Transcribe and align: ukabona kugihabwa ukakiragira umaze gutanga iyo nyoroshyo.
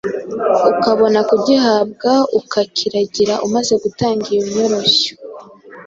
ukabona 0.71 1.19
kugihabwa 1.29 2.11
ukakiragira 2.39 3.33
umaze 3.45 3.73
gutanga 3.83 4.25
iyo 4.33 4.43
nyoroshyo. 4.53 5.13